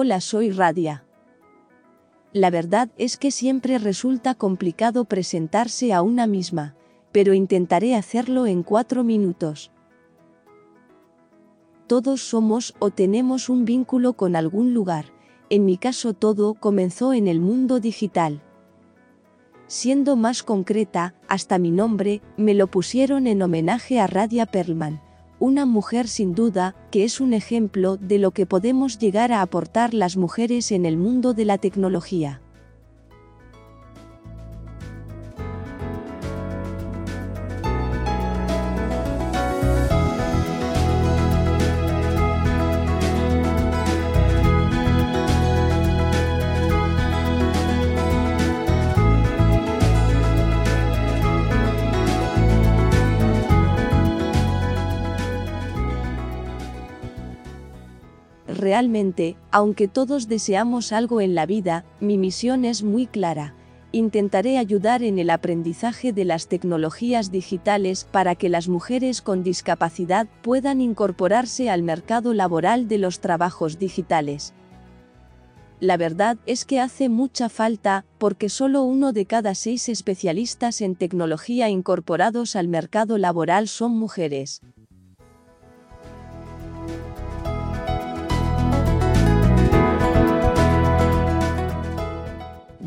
[0.00, 1.04] Hola, soy Radia.
[2.32, 6.76] La verdad es que siempre resulta complicado presentarse a una misma,
[7.10, 9.72] pero intentaré hacerlo en cuatro minutos.
[11.88, 15.06] Todos somos o tenemos un vínculo con algún lugar,
[15.50, 18.42] en mi caso todo comenzó en el mundo digital.
[19.66, 25.00] Siendo más concreta, hasta mi nombre, me lo pusieron en homenaje a Radia Perlman
[25.40, 29.94] una mujer sin duda, que es un ejemplo de lo que podemos llegar a aportar
[29.94, 32.40] las mujeres en el mundo de la tecnología.
[58.58, 63.54] Realmente, aunque todos deseamos algo en la vida, mi misión es muy clara.
[63.92, 70.26] Intentaré ayudar en el aprendizaje de las tecnologías digitales para que las mujeres con discapacidad
[70.42, 74.54] puedan incorporarse al mercado laboral de los trabajos digitales.
[75.78, 80.96] La verdad es que hace mucha falta, porque solo uno de cada seis especialistas en
[80.96, 84.62] tecnología incorporados al mercado laboral son mujeres.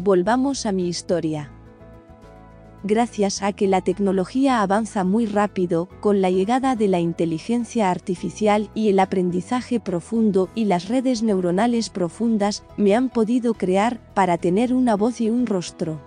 [0.03, 1.52] Volvamos a mi historia.
[2.83, 8.71] Gracias a que la tecnología avanza muy rápido, con la llegada de la inteligencia artificial
[8.73, 14.73] y el aprendizaje profundo y las redes neuronales profundas, me han podido crear para tener
[14.73, 16.02] una voz y un rostro.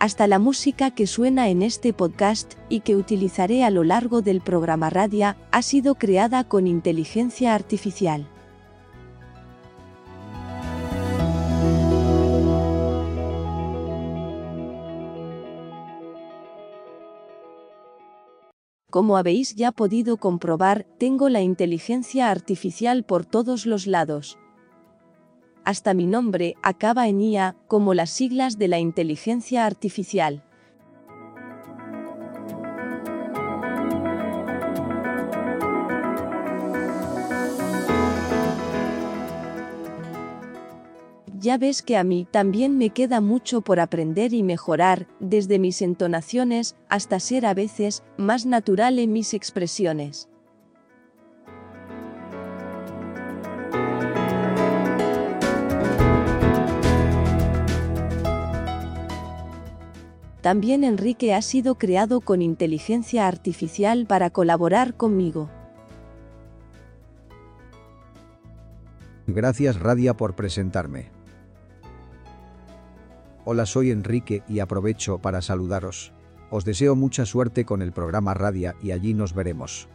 [0.00, 4.40] Hasta la música que suena en este podcast y que utilizaré a lo largo del
[4.40, 8.26] programa Radia ha sido creada con inteligencia artificial.
[18.96, 24.38] Como habéis ya podido comprobar, tengo la inteligencia artificial por todos los lados.
[25.66, 30.44] Hasta mi nombre acaba en IA, como las siglas de la inteligencia artificial.
[41.38, 45.82] Ya ves que a mí también me queda mucho por aprender y mejorar, desde mis
[45.82, 50.30] entonaciones hasta ser a veces más natural en mis expresiones.
[60.40, 65.50] También Enrique ha sido creado con inteligencia artificial para colaborar conmigo.
[69.26, 71.15] Gracias Radia por presentarme.
[73.48, 76.12] Hola soy Enrique y aprovecho para saludaros.
[76.50, 79.88] Os deseo mucha suerte con el programa Radia y allí nos veremos.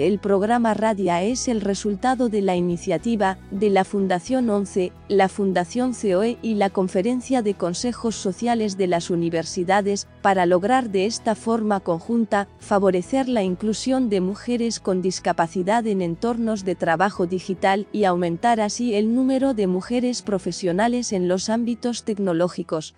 [0.00, 5.92] El programa Radia es el resultado de la iniciativa de la Fundación 11, la Fundación
[5.92, 11.80] COE y la Conferencia de Consejos Sociales de las Universidades para lograr de esta forma
[11.80, 18.62] conjunta favorecer la inclusión de mujeres con discapacidad en entornos de trabajo digital y aumentar
[18.62, 22.94] así el número de mujeres profesionales en los ámbitos tecnológicos,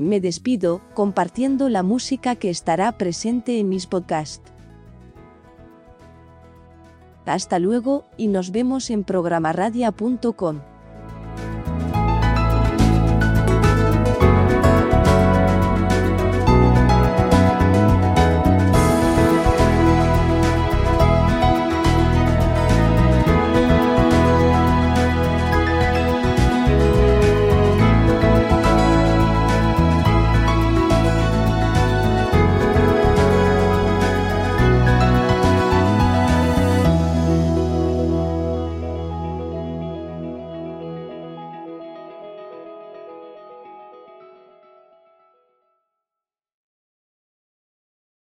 [0.00, 4.50] me despido compartiendo la música que estará presente en mis podcasts.
[7.26, 10.60] Hasta luego y nos vemos en programaradia.com.